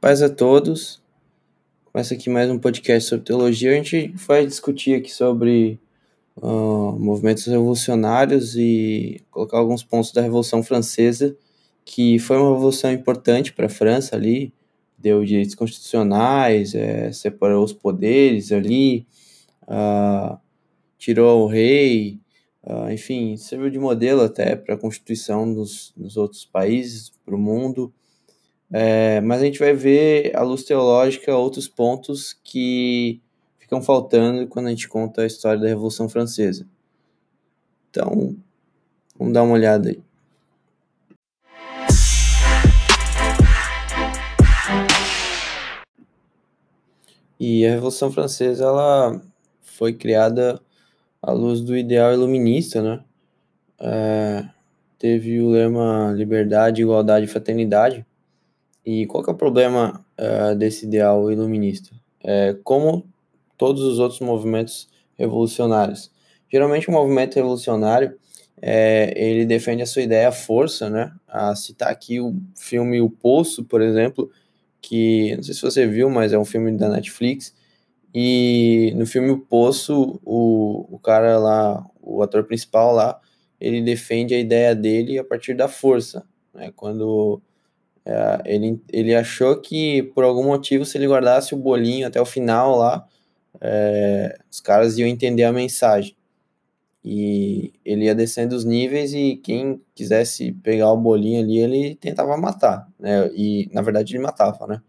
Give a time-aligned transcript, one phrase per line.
[0.00, 0.98] Paz a todos.
[1.84, 3.70] Começa aqui mais um podcast sobre teologia.
[3.70, 5.78] A gente vai discutir aqui sobre
[6.38, 11.36] uh, movimentos revolucionários e colocar alguns pontos da Revolução Francesa,
[11.84, 14.54] que foi uma revolução importante para a França ali,
[14.96, 19.06] deu direitos constitucionais, é, separou os poderes ali,
[19.64, 20.38] uh,
[20.96, 22.18] tirou o rei,
[22.64, 27.38] uh, enfim, serviu de modelo até para a constituição dos, dos outros países, para o
[27.38, 27.92] mundo.
[28.72, 33.20] É, mas a gente vai ver à luz teológica outros pontos que
[33.58, 36.66] ficam faltando quando a gente conta a história da Revolução Francesa.
[37.90, 38.36] Então,
[39.18, 40.00] vamos dar uma olhada aí.
[47.40, 49.20] E a Revolução Francesa ela
[49.62, 50.60] foi criada
[51.22, 53.02] à luz do ideal iluminista, né?
[53.80, 54.46] É,
[54.98, 58.04] teve o lema liberdade, igualdade e fraternidade,
[58.84, 61.90] e qual é o problema uh, desse ideal iluminista?
[62.22, 63.06] É, como
[63.56, 66.10] todos os outros movimentos revolucionários.
[66.50, 68.18] Geralmente o movimento revolucionário
[68.60, 71.12] é, ele defende a sua ideia à força, né?
[71.28, 74.30] A citar aqui o filme O Poço, por exemplo,
[74.80, 77.54] que não sei se você viu, mas é um filme da Netflix.
[78.14, 83.20] E no filme O Poço, o, o cara lá, o ator principal lá,
[83.60, 86.24] ele defende a ideia dele a partir da força.
[86.54, 86.72] Né?
[86.74, 87.40] Quando
[88.04, 92.26] é, ele, ele achou que por algum motivo, se ele guardasse o bolinho até o
[92.26, 93.06] final lá,
[93.60, 96.16] é, os caras iam entender a mensagem.
[97.04, 102.36] E ele ia descendo os níveis e quem quisesse pegar o bolinho ali, ele tentava
[102.36, 103.30] matar, né?
[103.34, 104.82] E na verdade ele matava, né?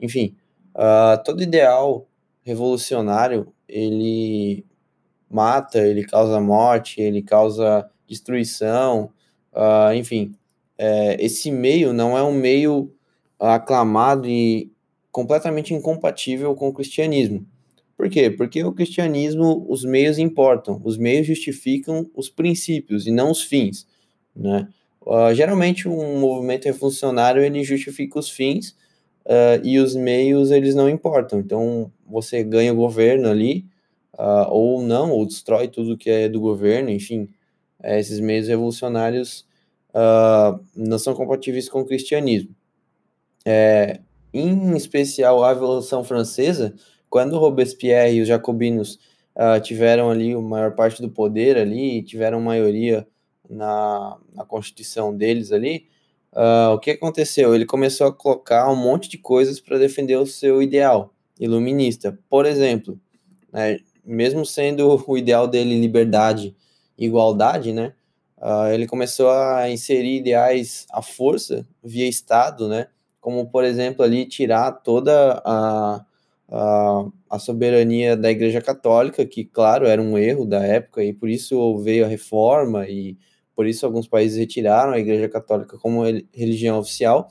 [0.00, 0.34] Enfim,
[0.74, 2.08] uh, todo ideal
[2.42, 4.64] revolucionário ele
[5.30, 9.12] mata, ele causa morte, ele causa destruição,
[9.52, 10.34] uh, enfim,
[10.78, 12.92] é, esse meio não é um meio
[13.38, 14.70] aclamado e
[15.10, 17.44] completamente incompatível com o cristianismo.
[17.96, 18.30] Por quê?
[18.30, 23.86] Porque o cristianismo, os meios importam, os meios justificam os princípios e não os fins,
[24.34, 24.68] né?
[25.04, 28.76] Uh, geralmente um movimento revolucionário ele justifica os fins
[29.24, 31.40] uh, e os meios eles não importam.
[31.40, 33.64] Então você ganha o governo ali
[34.14, 37.28] uh, ou não, ou destrói tudo que é do governo, enfim,
[37.82, 39.47] é, esses meios revolucionários
[39.90, 42.54] uh, não são compatíveis com o cristianismo.
[43.44, 44.00] É,
[44.32, 46.74] em especial a Revolução Francesa,
[47.08, 48.98] quando Robespierre e os jacobinos
[49.34, 53.06] uh, tiveram ali a maior parte do poder ali, tiveram maioria
[53.48, 55.86] na, na constituição deles ali,
[56.32, 57.54] uh, o que aconteceu?
[57.54, 62.18] Ele começou a colocar um monte de coisas para defender o seu ideal iluminista.
[62.28, 63.00] Por exemplo,
[63.52, 66.54] né, mesmo sendo o ideal dele liberdade
[66.98, 67.94] e igualdade, né,
[68.40, 72.86] Uh, ele começou a inserir ideais à força via Estado, né?
[73.20, 76.04] Como, por exemplo, ali tirar toda a,
[76.48, 81.28] a, a soberania da Igreja Católica, que, claro, era um erro da época, e por
[81.28, 83.18] isso veio a reforma, e
[83.56, 87.28] por isso alguns países retiraram a Igreja Católica como religião oficial,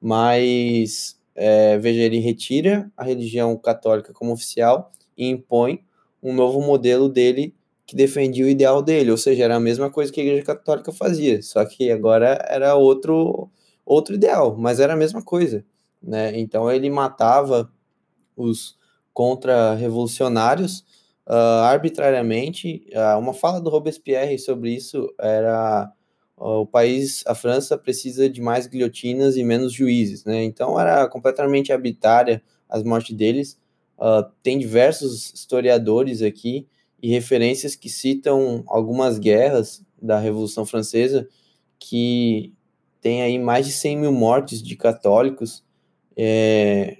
[0.00, 5.84] mas, é, veja, ele retira a religião católica como oficial e impõe
[6.22, 7.54] um novo modelo dele
[7.86, 10.92] que defendia o ideal dele, ou seja, era a mesma coisa que a Igreja Católica
[10.92, 13.50] fazia, só que agora era outro
[13.84, 15.64] outro ideal, mas era a mesma coisa,
[16.02, 16.38] né?
[16.38, 17.70] Então ele matava
[18.36, 18.76] os
[19.12, 20.84] contra-revolucionários
[21.26, 22.86] uh, arbitrariamente.
[22.92, 25.90] Uh, uma fala do Robespierre sobre isso era
[26.36, 30.42] uh, o país, a França precisa de mais guilhotinas e menos juízes, né?
[30.44, 33.58] Então era completamente arbitrária as mortes deles.
[34.42, 36.66] tem diversos historiadores aqui
[37.04, 41.28] e referências que citam algumas guerras da Revolução Francesa
[41.78, 42.54] que
[42.98, 45.62] tem aí mais de 100 mil mortes de católicos,
[46.16, 46.96] é,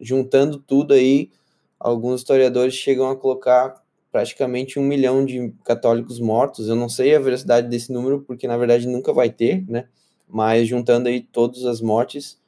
[0.00, 1.30] juntando tudo aí,
[1.78, 6.66] alguns historiadores chegam a colocar praticamente um milhão de católicos mortos.
[6.66, 9.86] Eu não sei a veracidade desse número, porque na verdade nunca vai ter, né?
[10.26, 12.40] Mas juntando aí todas as mortes,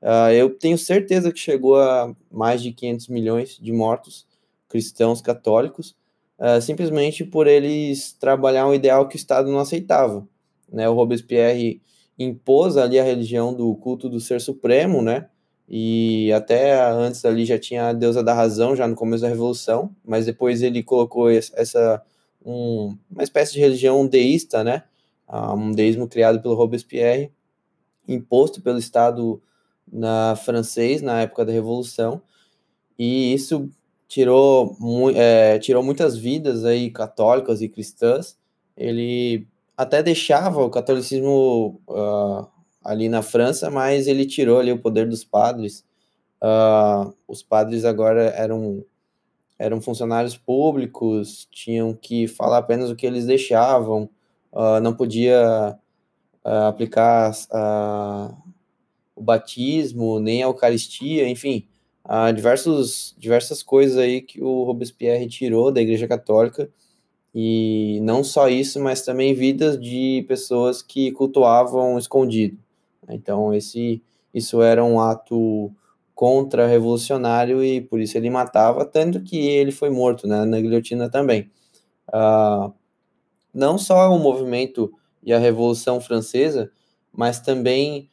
[0.00, 4.30] uh, eu tenho certeza que chegou a mais de 500 milhões de mortos
[4.72, 5.94] cristãos católicos,
[6.38, 10.26] uh, simplesmente por eles trabalhar um ideal que o Estado não aceitava.
[10.72, 10.88] Né?
[10.88, 11.82] O Robespierre
[12.18, 15.28] impôs ali a religião do culto do ser supremo, né?
[15.68, 19.94] E até antes ali já tinha a deusa da razão, já no começo da Revolução,
[20.04, 22.02] mas depois ele colocou essa
[22.44, 24.82] um, uma espécie de religião deísta, né?
[25.28, 27.32] Uh, um deísmo criado pelo Robespierre,
[28.06, 29.40] imposto pelo Estado
[29.90, 32.22] na francês na época da Revolução,
[32.98, 33.70] e isso
[34.12, 34.76] tirou,
[35.14, 38.36] é, tirou muitas vidas aí católicas e cristãs.
[38.76, 42.46] Ele até deixava o catolicismo uh,
[42.84, 45.82] ali na França, mas ele tirou ali o poder dos padres.
[46.42, 48.84] Uh, os padres agora eram
[49.58, 54.10] eram funcionários públicos, tinham que falar apenas o que eles deixavam,
[54.52, 55.78] uh, não podia
[56.44, 57.32] aplicar
[59.14, 61.68] o batismo, nem a Eucaristia, enfim,
[62.04, 66.70] há diversos, diversas coisas aí que o Robespierre tirou da Igreja Católica,
[67.34, 72.58] e não só isso, mas também vidas de pessoas que cultuavam escondido.
[73.08, 74.02] Então, esse,
[74.34, 75.72] isso era um ato
[76.14, 81.50] contra-revolucionário e por isso ele matava, tanto que ele foi morto né, na guilhotina também.
[82.08, 82.72] Uh,
[83.52, 86.70] não só o movimento e a Revolução Francesa,
[87.12, 88.10] mas também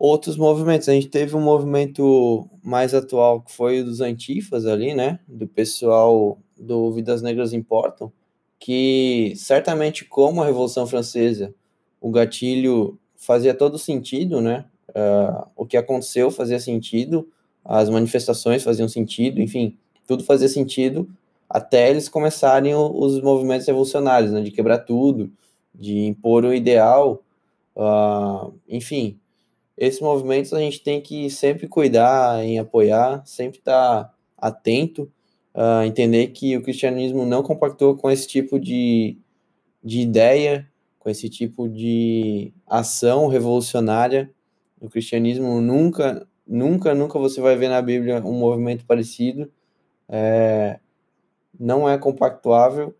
[0.00, 0.88] outros movimentos.
[0.88, 5.20] A gente teve um movimento mais atual que foi o dos antifas ali, né?
[5.28, 8.10] Do pessoal do Vidas Negras Importam,
[8.58, 11.54] que certamente como a Revolução Francesa,
[12.00, 14.64] o gatilho fazia todo sentido, né?
[14.88, 17.28] Uh, o que aconteceu fazia sentido,
[17.62, 19.76] as manifestações faziam sentido, enfim,
[20.06, 21.08] tudo fazia sentido
[21.48, 25.30] até eles começarem os movimentos revolucionários, né, de quebrar tudo,
[25.74, 27.22] de impor o ideal,
[27.76, 29.18] uh, enfim,
[29.80, 35.10] esses movimentos a gente tem que sempre cuidar em apoiar, sempre estar tá atento,
[35.54, 39.16] uh, entender que o cristianismo não compactou com esse tipo de,
[39.82, 40.68] de ideia,
[40.98, 44.30] com esse tipo de ação revolucionária,
[44.78, 49.50] o cristianismo nunca, nunca, nunca você vai ver na Bíblia um movimento parecido.
[50.08, 50.78] É,
[51.58, 52.94] não é compactuável.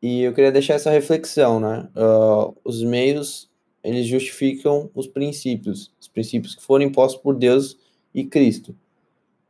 [0.00, 1.88] E eu queria deixar essa reflexão, né?
[1.94, 3.47] Uh, os meios,
[3.88, 7.78] eles justificam os princípios, os princípios que foram impostos por Deus
[8.14, 8.76] e Cristo.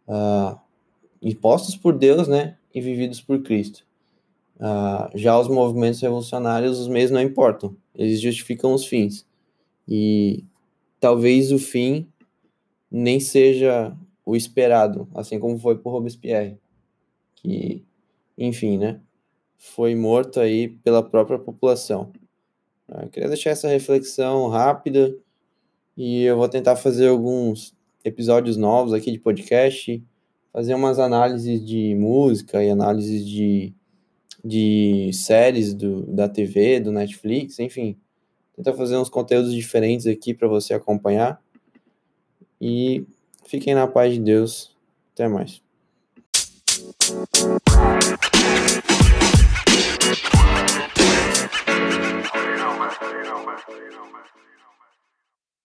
[0.07, 0.57] Uh,
[1.21, 2.57] impostos por Deus, né?
[2.73, 3.85] E vividos por Cristo.
[4.57, 9.27] Uh, já os movimentos revolucionários, os meios não importam, eles justificam os fins.
[9.87, 10.45] E
[11.01, 12.07] talvez o fim
[12.91, 16.59] nem seja o esperado, assim como foi por Robespierre,
[17.37, 17.85] que,
[18.37, 19.01] enfim, né,
[19.57, 22.13] foi morto aí pela própria população.
[22.89, 25.15] Eu queria deixar essa reflexão rápida
[25.97, 30.03] e eu vou tentar fazer alguns episódios novos aqui de podcast,
[30.53, 33.75] fazer umas análises de música e análises de,
[34.43, 37.97] de séries do, da TV, do Netflix, enfim,
[38.57, 41.43] tentar fazer uns conteúdos diferentes aqui para você acompanhar.
[42.61, 43.05] E
[43.47, 44.75] fiquem na paz de Deus.
[45.13, 45.61] Até mais.